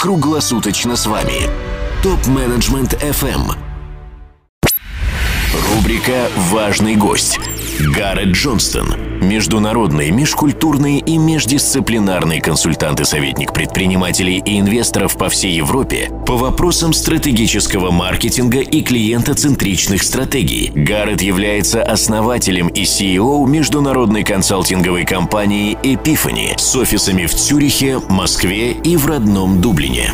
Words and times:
круглосуточно 0.00 0.96
с 0.96 1.06
вами. 1.06 1.50
Топ-менеджмент 2.02 2.94
FM. 2.94 3.52
Рубрика 5.74 6.30
«Важный 6.36 6.96
гость». 6.96 7.38
Гаррет 7.86 8.28
Джонстон. 8.28 8.94
Международный, 9.22 10.10
межкультурный 10.10 10.98
и 10.98 11.16
междисциплинарный 11.16 12.40
консультант 12.40 13.00
и 13.00 13.04
советник 13.04 13.54
предпринимателей 13.54 14.42
и 14.44 14.60
инвесторов 14.60 15.16
по 15.16 15.28
всей 15.28 15.52
Европе 15.52 16.10
по 16.26 16.36
вопросам 16.36 16.92
стратегического 16.92 17.90
маркетинга 17.90 18.60
и 18.60 18.82
клиентоцентричных 18.82 20.02
стратегий. 20.02 20.70
Гаррет 20.74 21.22
является 21.22 21.82
основателем 21.82 22.68
и 22.68 22.82
CEO 22.82 23.48
международной 23.48 24.24
консалтинговой 24.24 25.06
компании 25.06 25.78
Epiphany 25.82 26.58
с 26.58 26.76
офисами 26.76 27.26
в 27.26 27.34
Цюрихе, 27.34 28.00
Москве 28.10 28.72
и 28.72 28.96
в 28.96 29.06
родном 29.06 29.60
Дублине. 29.60 30.12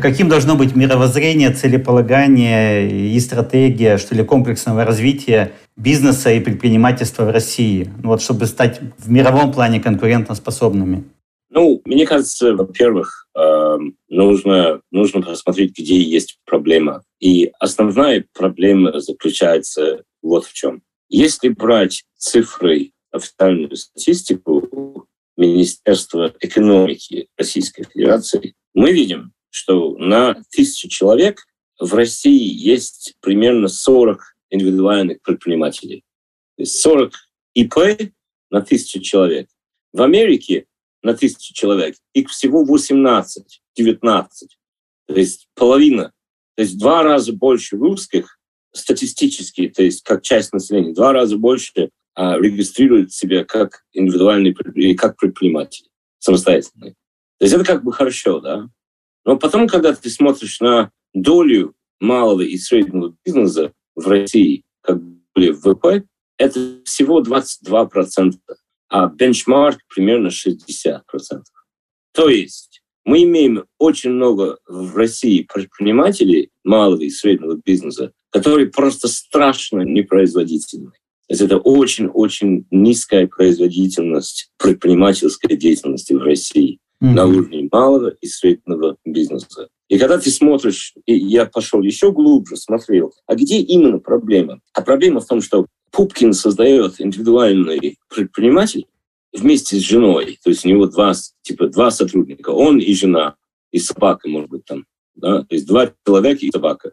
Каким 0.00 0.28
должно 0.28 0.54
быть 0.54 0.74
мировоззрение, 0.74 1.50
целеполагание 1.50 2.90
и 2.90 3.20
стратегия, 3.20 3.98
что 3.98 4.14
ли, 4.14 4.24
комплексного 4.24 4.84
развития 4.84 5.52
бизнеса 5.76 6.32
и 6.32 6.40
предпринимательства 6.40 7.24
в 7.24 7.30
России, 7.30 7.92
ну, 8.02 8.10
вот, 8.10 8.22
чтобы 8.22 8.46
стать 8.46 8.80
в 8.98 9.10
мировом 9.10 9.52
плане 9.52 9.80
конкурентоспособными? 9.80 11.04
Ну, 11.50 11.82
мне 11.84 12.06
кажется, 12.06 12.54
во-первых, 12.54 13.28
э, 13.36 13.76
нужно, 14.08 14.80
нужно 14.90 15.20
посмотреть, 15.20 15.78
где 15.78 16.00
есть 16.00 16.38
проблема. 16.46 17.02
И 17.20 17.52
основная 17.58 18.24
проблема 18.32 18.98
заключается 19.00 20.02
вот 20.22 20.46
в 20.46 20.52
чем. 20.54 20.82
Если 21.08 21.50
брать 21.50 22.04
цифры, 22.16 22.92
официальную 23.10 23.76
статистику 23.76 25.06
Министерства 25.36 26.32
экономики 26.40 27.28
Российской 27.36 27.84
Федерации, 27.84 28.54
мы 28.72 28.92
видим, 28.92 29.32
что 29.50 29.94
на 29.98 30.42
тысячу 30.50 30.88
человек 30.88 31.44
в 31.78 31.92
России 31.94 32.50
есть 32.50 33.14
примерно 33.20 33.68
40 33.68 34.31
индивидуальных 34.52 35.20
предпринимателей. 35.22 36.04
То 36.56 36.62
есть 36.62 36.76
40 36.80 37.12
ИП 37.54 38.12
на 38.50 38.60
тысячу 38.60 39.00
человек. 39.00 39.48
В 39.92 40.02
Америке 40.02 40.66
на 41.02 41.14
тысячу 41.14 41.54
человек 41.54 41.96
их 42.12 42.28
всего 42.28 42.64
18, 42.64 43.62
19. 43.76 44.58
То 45.06 45.14
есть 45.14 45.48
половина. 45.54 46.12
То 46.54 46.62
есть 46.62 46.78
два 46.78 47.02
раза 47.02 47.32
больше 47.32 47.76
русских 47.76 48.38
статистически, 48.74 49.68
то 49.68 49.82
есть 49.82 50.02
как 50.02 50.22
часть 50.22 50.52
населения, 50.52 50.94
два 50.94 51.12
раза 51.12 51.36
больше 51.36 51.90
а, 52.14 52.38
регистрируют 52.38 53.12
себя 53.12 53.44
как 53.44 53.84
индивидуальные 53.92 54.54
как 54.96 55.16
предприниматели 55.16 55.88
самостоятельные. 56.18 56.92
То 57.38 57.44
есть 57.44 57.54
это 57.54 57.64
как 57.64 57.82
бы 57.82 57.92
хорошо, 57.92 58.40
да? 58.40 58.68
Но 59.24 59.36
потом, 59.38 59.66
когда 59.66 59.94
ты 59.94 60.08
смотришь 60.10 60.60
на 60.60 60.90
долю 61.12 61.74
малого 62.00 62.42
и 62.42 62.56
среднего 62.58 63.14
бизнеса 63.24 63.72
в 63.94 64.06
России, 64.08 64.64
как 64.82 65.00
были 65.34 65.50
ВВП, 65.50 66.04
это 66.38 66.80
всего 66.84 67.22
22%, 67.22 68.32
а 68.88 69.06
бенчмарк 69.08 69.78
примерно 69.88 70.28
60%. 70.28 71.00
То 72.12 72.28
есть 72.28 72.82
мы 73.04 73.24
имеем 73.24 73.64
очень 73.78 74.10
много 74.10 74.58
в 74.66 74.96
России 74.96 75.46
предпринимателей 75.52 76.50
малого 76.64 77.00
и 77.00 77.10
среднего 77.10 77.60
бизнеса, 77.64 78.12
которые 78.30 78.68
просто 78.68 79.08
страшно 79.08 79.80
непроизводительны. 79.80 80.90
То 80.90 81.34
есть 81.34 81.42
это 81.42 81.58
очень-очень 81.58 82.66
низкая 82.70 83.26
производительность 83.26 84.50
предпринимательской 84.58 85.56
деятельности 85.56 86.12
в 86.12 86.22
России 86.22 86.78
mm-hmm. 87.02 87.14
на 87.14 87.26
уровне 87.26 87.68
малого 87.70 88.14
и 88.20 88.26
среднего 88.26 88.96
бизнеса. 89.04 89.68
И 89.88 89.98
когда 89.98 90.18
ты 90.18 90.30
смотришь, 90.30 90.94
и 91.04 91.14
я 91.14 91.46
пошел 91.46 91.82
еще 91.82 92.12
глубже, 92.12 92.56
смотрел, 92.56 93.12
а 93.26 93.34
где 93.34 93.58
именно 93.58 93.98
проблема? 93.98 94.60
А 94.72 94.82
проблема 94.82 95.20
в 95.20 95.26
том, 95.26 95.42
что 95.42 95.66
Пупкин 95.90 96.32
создает 96.32 97.00
индивидуальный 97.00 97.98
предприниматель 98.08 98.86
вместе 99.32 99.76
с 99.76 99.80
женой. 99.80 100.38
То 100.42 100.50
есть 100.50 100.64
у 100.64 100.68
него 100.68 100.86
два, 100.86 101.12
типа, 101.42 101.68
два 101.68 101.90
сотрудника, 101.90 102.50
он 102.50 102.78
и 102.78 102.94
жена, 102.94 103.36
и 103.70 103.78
собака, 103.78 104.28
может 104.28 104.48
быть, 104.48 104.64
там. 104.64 104.86
Да? 105.14 105.42
То 105.42 105.54
есть 105.54 105.66
два 105.66 105.92
человека 106.06 106.46
и 106.46 106.50
собака. 106.50 106.92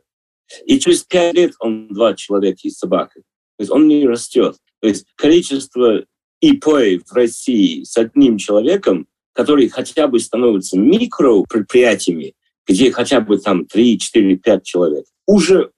И 0.65 0.79
через 0.79 1.03
пять 1.03 1.35
лет 1.35 1.53
он 1.59 1.87
два 1.89 2.15
человека 2.15 2.59
и 2.63 2.69
собака. 2.69 3.21
То 3.57 3.61
есть 3.61 3.71
он 3.71 3.87
не 3.87 4.05
растет. 4.07 4.55
То 4.81 4.87
есть 4.87 5.05
количество 5.15 6.03
ИП 6.41 6.65
в 6.65 7.13
России 7.13 7.83
с 7.83 7.97
одним 7.97 8.37
человеком 8.37 9.07
которые 9.39 9.69
хотя 9.69 10.05
бы 10.09 10.19
становятся 10.19 10.77
микропредприятиями, 10.77 12.33
где 12.67 12.91
хотя 12.91 13.21
бы 13.21 13.37
там 13.37 13.65
3, 13.65 13.97
4, 13.97 14.35
5 14.35 14.63
человек, 14.65 15.05
уже 15.25 15.71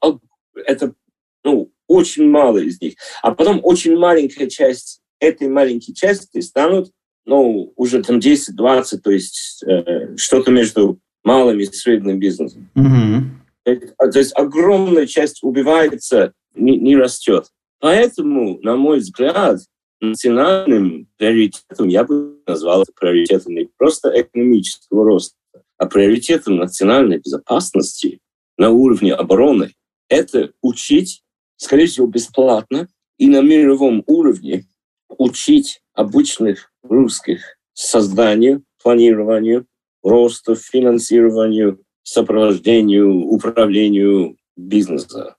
это 0.65 0.95
ну, 1.43 1.71
очень 1.85 2.27
мало 2.27 2.57
из 2.57 2.81
них. 2.81 2.95
А 3.21 3.35
потом 3.35 3.59
очень 3.61 3.95
маленькая 3.95 4.49
часть 4.49 5.01
этой 5.19 5.47
маленькой 5.47 5.93
части 5.93 6.39
станут 6.39 6.89
ну, 7.27 7.71
уже 7.75 8.01
там 8.01 8.17
10-20, 8.17 8.97
то 8.97 9.11
есть 9.11 9.63
э, 9.67 10.15
что-то 10.17 10.49
между 10.49 10.99
малым 11.23 11.59
и 11.59 11.65
средним 11.65 12.17
бизнесом. 12.17 12.67
Mm-hmm. 12.75 14.11
То 14.11 14.17
есть 14.17 14.35
огромная 14.35 15.05
часть 15.05 15.43
убивается, 15.43 16.33
не, 16.55 16.79
не 16.79 16.97
растет. 16.97 17.45
Поэтому, 17.79 18.59
на 18.63 18.75
мой 18.75 18.97
взгляд, 18.97 19.59
национальным 20.01 21.07
приоритетом 21.17 21.87
я 21.87 22.03
бы 22.03 22.41
назвал 22.47 22.83
приоритетом 22.99 23.53
не 23.53 23.69
просто 23.77 24.11
экономического 24.19 25.05
роста, 25.05 25.35
а 25.77 25.85
приоритетом 25.85 26.57
национальной 26.57 27.19
безопасности 27.19 28.19
на 28.57 28.71
уровне 28.71 29.13
обороны. 29.13 29.73
Это 30.09 30.51
учить, 30.61 31.23
скорее 31.55 31.85
всего, 31.85 32.07
бесплатно 32.07 32.87
и 33.17 33.27
на 33.27 33.41
мировом 33.41 34.03
уровне 34.07 34.65
учить 35.07 35.81
обычных 35.93 36.71
русских 36.83 37.57
созданию, 37.73 38.63
планированию, 38.81 39.67
росту, 40.03 40.55
финансированию, 40.55 41.83
сопровождению, 42.03 43.25
управлению 43.27 44.37
бизнеса, 44.55 45.35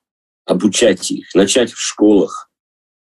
обучать 0.46 1.10
их, 1.10 1.34
начать 1.34 1.72
в 1.72 1.78
школах, 1.78 2.51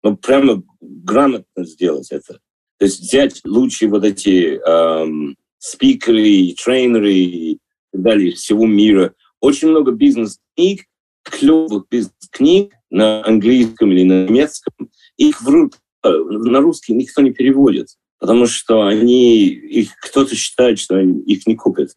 но 0.04 0.16
прямо 0.16 0.64
грамотно 0.82 1.66
сделать 1.66 2.12
это. 2.12 2.40
То 2.80 2.86
есть 2.86 3.02
взять 3.02 3.42
лучшие 3.44 3.90
вот 3.90 4.04
эти 4.04 4.60
эм, 4.60 5.36
спикеры, 5.58 6.54
тренеры 6.64 7.14
и 7.14 7.60
так 7.92 8.02
далее 8.02 8.34
всего 8.34 8.66
мира. 8.66 9.14
Очень 9.40 9.70
много 9.70 9.92
бизнес-книг, 9.92 10.86
клевых 11.24 11.86
бизнес-книг 11.90 12.74
на 12.90 13.26
английском 13.26 13.92
или 13.92 14.04
на 14.04 14.26
немецком. 14.26 14.74
Их 15.18 15.42
врут, 15.42 15.76
э, 16.04 16.10
на 16.10 16.60
русский 16.60 16.94
никто 16.94 17.22
не 17.22 17.32
переводит, 17.32 17.88
потому 18.20 18.46
что 18.46 18.84
они, 18.84 19.46
их 19.48 19.96
кто-то 20.02 20.36
считает, 20.36 20.80
что 20.80 20.96
они, 20.96 21.22
их 21.22 21.48
не 21.48 21.56
купят. 21.56 21.92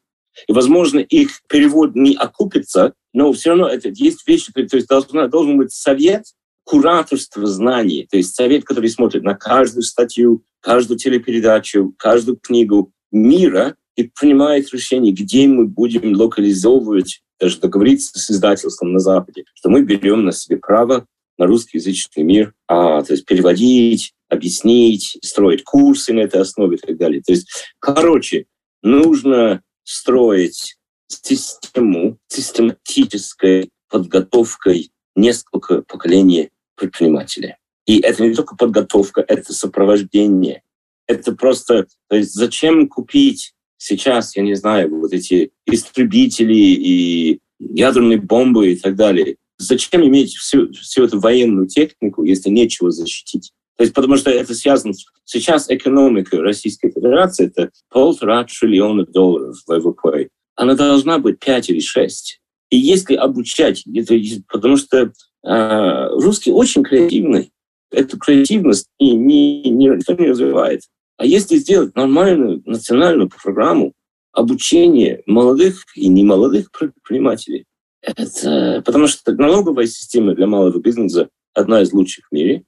И, 0.48 0.52
возможно, 0.52 1.00
их 1.00 1.42
перевод 1.48 1.94
не 1.94 2.14
окупится, 2.14 2.94
но 3.12 3.32
все 3.32 3.50
равно 3.50 3.68
это 3.68 3.88
есть 3.88 4.26
вещи, 4.26 4.52
то 4.52 4.76
есть 4.76 4.88
должна, 4.88 5.26
должен 5.28 5.58
быть 5.58 5.72
совет, 5.72 6.24
кураторство 6.70 7.48
знаний, 7.48 8.06
то 8.08 8.16
есть 8.16 8.36
совет, 8.36 8.62
который 8.62 8.88
смотрит 8.90 9.24
на 9.24 9.34
каждую 9.34 9.82
статью, 9.82 10.44
каждую 10.60 10.98
телепередачу, 10.98 11.92
каждую 11.98 12.36
книгу 12.36 12.92
мира 13.10 13.74
и 13.96 14.04
принимает 14.04 14.72
решение, 14.72 15.12
где 15.12 15.48
мы 15.48 15.66
будем 15.66 16.14
локализовывать, 16.14 17.22
даже 17.40 17.58
договориться 17.58 18.16
с 18.20 18.30
издательством 18.30 18.92
на 18.92 19.00
Западе, 19.00 19.46
что 19.54 19.68
мы 19.68 19.82
берем 19.82 20.24
на 20.24 20.30
себе 20.30 20.58
право 20.58 21.06
на 21.38 21.46
русскоязычный 21.46 22.22
мир, 22.22 22.54
а, 22.68 23.02
то 23.02 23.14
есть 23.14 23.26
переводить, 23.26 24.12
объяснить, 24.28 25.18
строить 25.24 25.64
курсы 25.64 26.12
на 26.12 26.20
этой 26.20 26.40
основе 26.40 26.76
и 26.76 26.78
так 26.78 26.96
далее. 26.98 27.20
То 27.20 27.32
есть, 27.32 27.48
короче, 27.80 28.46
нужно 28.80 29.60
строить 29.82 30.76
систему 31.08 32.18
систематической 32.28 33.70
подготовкой 33.88 34.92
несколько 35.16 35.82
поколений 35.82 36.50
предпринимателей. 36.80 37.56
И 37.86 38.00
это 38.00 38.26
не 38.26 38.34
только 38.34 38.56
подготовка, 38.56 39.24
это 39.26 39.52
сопровождение. 39.52 40.62
Это 41.06 41.32
просто, 41.32 41.86
то 42.08 42.16
есть 42.16 42.32
зачем 42.32 42.88
купить 42.88 43.52
сейчас, 43.76 44.36
я 44.36 44.42
не 44.42 44.54
знаю, 44.54 44.96
вот 44.98 45.12
эти 45.12 45.50
истребители 45.66 46.54
и 46.54 47.40
ядерные 47.58 48.18
бомбы 48.18 48.72
и 48.72 48.76
так 48.76 48.96
далее. 48.96 49.36
Зачем 49.58 50.06
иметь 50.06 50.34
всю, 50.36 50.72
всю 50.72 51.04
эту 51.04 51.20
военную 51.20 51.66
технику, 51.66 52.24
если 52.24 52.48
нечего 52.48 52.90
защитить? 52.90 53.52
То 53.76 53.84
есть 53.84 53.94
потому 53.94 54.16
что 54.16 54.30
это 54.30 54.54
связано... 54.54 54.94
Сейчас 55.24 55.70
экономика 55.70 56.40
Российской 56.40 56.90
Федерации— 56.90 57.46
это 57.54 57.70
полтора 57.88 58.44
триллиона 58.44 59.04
долларов 59.06 59.56
ВВП. 59.66 60.28
Она 60.56 60.74
должна 60.74 61.18
быть 61.18 61.38
5 61.38 61.70
или 61.70 61.80
6. 61.80 62.40
И 62.70 62.76
если 62.76 63.14
обучать, 63.14 63.82
это, 63.86 64.14
потому 64.48 64.76
что 64.76 65.12
русский 65.42 66.52
очень 66.52 66.82
креативный, 66.82 67.52
эту 67.90 68.18
креативность 68.18 68.86
ни, 68.98 69.10
ни, 69.10 69.68
ни, 69.68 69.88
никто 69.88 70.14
не 70.14 70.28
развивает. 70.28 70.82
А 71.16 71.26
если 71.26 71.56
сделать 71.56 71.94
нормальную 71.94 72.62
национальную 72.64 73.28
программу, 73.28 73.92
обучение 74.32 75.22
молодых 75.26 75.84
и 75.94 76.08
немолодых 76.08 76.70
предпринимателей. 76.70 77.64
Это, 78.02 78.82
потому 78.84 79.06
что 79.06 79.32
налоговая 79.32 79.86
система 79.86 80.34
для 80.34 80.46
малого 80.46 80.78
бизнеса 80.78 81.28
одна 81.52 81.82
из 81.82 81.92
лучших 81.92 82.28
в 82.30 82.34
мире. 82.34 82.64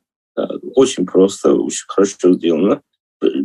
Очень 0.74 1.06
просто, 1.06 1.54
очень 1.54 1.84
хорошо 1.86 2.34
сделано. 2.34 2.82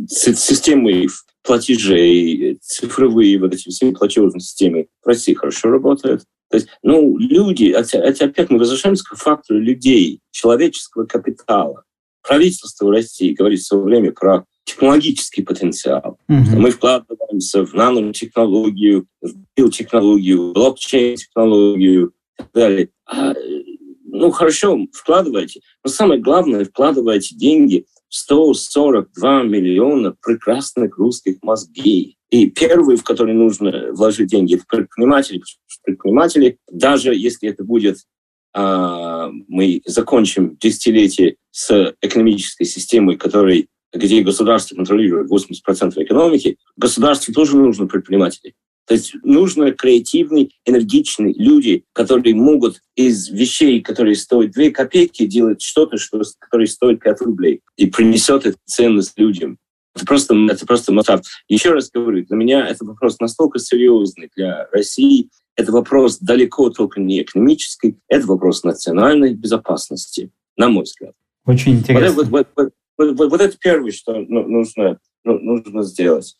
Системы 0.08 1.06
платежей, 1.42 2.58
цифровые 2.60 3.38
вот 3.38 3.54
эти 3.54 3.68
все 3.68 3.92
платежные 3.92 4.40
системы 4.40 4.88
в 5.02 5.06
России 5.06 5.34
хорошо 5.34 5.70
работают. 5.70 6.24
То 6.50 6.56
есть, 6.56 6.68
ну, 6.82 7.18
люди, 7.18 7.66
это, 7.66 8.24
опять 8.24 8.50
мы 8.50 8.58
возвращаемся 8.58 9.04
к 9.04 9.16
фактору 9.16 9.60
людей, 9.60 10.20
человеческого 10.30 11.04
капитала. 11.04 11.84
Правительство 12.26 12.90
России 12.90 13.34
говорит 13.34 13.60
все 13.60 13.78
время 13.78 14.12
про 14.12 14.44
технологический 14.64 15.42
потенциал. 15.42 16.18
Угу. 16.28 16.58
Мы 16.58 16.70
вкладываемся 16.70 17.64
в 17.64 17.72
нанотехнологию, 17.74 19.06
в 19.22 19.32
биотехнологию, 19.56 20.52
блокчейн-технологию 20.52 22.08
и 22.08 22.42
так 22.42 22.50
далее. 22.52 22.90
А, 23.06 23.34
ну, 24.04 24.30
хорошо, 24.30 24.78
вкладывайте. 24.92 25.60
Но 25.84 25.90
самое 25.90 26.20
главное, 26.20 26.64
вкладывайте 26.64 27.34
деньги 27.34 27.86
в 28.08 28.14
142 28.14 29.42
миллиона 29.44 30.14
прекрасных 30.20 30.98
русских 30.98 31.36
мозгей. 31.42 32.17
И 32.30 32.50
первый, 32.50 32.96
в 32.96 33.04
который 33.04 33.34
нужно 33.34 33.92
вложить 33.92 34.28
деньги, 34.28 34.56
это 34.56 34.64
предприниматели. 34.68 35.42
Предприниматели, 35.84 36.58
даже 36.70 37.14
если 37.14 37.48
это 37.48 37.64
будет 37.64 37.98
а, 38.54 39.30
мы 39.48 39.82
закончим 39.86 40.56
десятилетие 40.60 41.36
с 41.50 41.94
экономической 42.02 42.64
системой, 42.64 43.16
которой 43.16 43.68
где 43.92 44.20
государство 44.22 44.76
контролирует 44.76 45.30
80% 45.30 46.02
экономики, 46.02 46.58
государству 46.76 47.32
тоже 47.32 47.56
нужны 47.56 47.86
предприниматели. 47.86 48.54
То 48.86 48.94
есть 48.94 49.14
нужны 49.22 49.72
креативные, 49.72 50.48
энергичные 50.64 51.34
люди, 51.34 51.84
которые 51.92 52.34
могут 52.34 52.80
из 52.96 53.28
вещей, 53.28 53.82
которые 53.82 54.16
стоят 54.16 54.52
2 54.52 54.70
копейки, 54.70 55.26
делать 55.26 55.60
что-то, 55.60 55.98
что, 55.98 56.22
которое 56.38 56.66
стоит 56.66 57.00
5 57.00 57.20
рублей 57.22 57.60
и 57.76 57.86
принесет 57.86 58.46
эту 58.46 58.58
ценность 58.64 59.18
людям. 59.18 59.58
Это 59.98 60.06
просто, 60.06 60.36
это 60.48 60.64
просто 60.64 60.92
масштаб. 60.92 61.22
Еще 61.48 61.72
раз 61.72 61.90
говорю, 61.90 62.24
для 62.24 62.36
меня 62.36 62.64
это 62.68 62.84
вопрос 62.84 63.18
настолько 63.18 63.58
серьезный 63.58 64.30
для 64.36 64.68
России. 64.70 65.28
Это 65.56 65.72
вопрос 65.72 66.18
далеко 66.20 66.70
только 66.70 67.00
не 67.00 67.20
экономический, 67.22 67.98
это 68.06 68.28
вопрос 68.28 68.62
национальной 68.62 69.34
безопасности, 69.34 70.30
на 70.56 70.68
мой 70.68 70.84
взгляд. 70.84 71.14
Очень 71.46 71.78
интересно. 71.78 72.12
Вот, 72.12 72.28
вот, 72.28 72.46
вот, 72.54 72.68
вот, 72.96 73.18
вот, 73.18 73.30
вот 73.32 73.40
это 73.40 73.56
первое, 73.58 73.90
что 73.90 74.14
ну, 74.14 74.46
нужно, 74.46 75.00
ну, 75.24 75.36
нужно 75.40 75.82
сделать. 75.82 76.36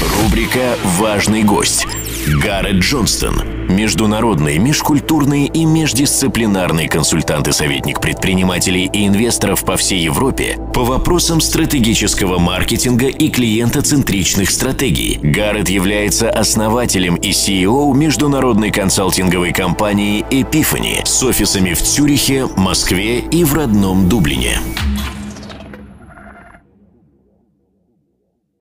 Рубрика 0.00 0.74
«Важный 0.98 1.44
гость». 1.44 1.86
Гаррет 2.34 2.76
Джонстон. 2.76 3.42
Международный, 3.68 4.58
межкультурный 4.58 5.46
и 5.46 5.64
междисциплинарный 5.64 6.86
консультант 6.86 7.48
и 7.48 7.52
советник 7.52 8.00
предпринимателей 8.00 8.88
и 8.92 9.06
инвесторов 9.06 9.64
по 9.64 9.76
всей 9.76 10.00
Европе 10.00 10.58
по 10.74 10.84
вопросам 10.84 11.40
стратегического 11.40 12.38
маркетинга 12.38 13.06
и 13.06 13.30
клиентоцентричных 13.30 14.50
стратегий. 14.50 15.18
Гаррет 15.22 15.68
является 15.68 16.30
основателем 16.30 17.16
и 17.16 17.30
CEO 17.30 17.94
международной 17.94 18.70
консалтинговой 18.70 19.52
компании 19.52 20.24
Epiphany 20.30 21.04
с 21.04 21.22
офисами 21.22 21.74
в 21.74 21.82
Цюрихе, 21.82 22.46
Москве 22.56 23.20
и 23.20 23.44
в 23.44 23.54
родном 23.54 24.08
Дублине. 24.08 24.60